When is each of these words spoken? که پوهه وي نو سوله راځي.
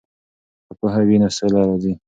که 0.65 0.73
پوهه 0.79 1.01
وي 1.07 1.17
نو 1.21 1.29
سوله 1.37 1.59
راځي. 1.67 1.93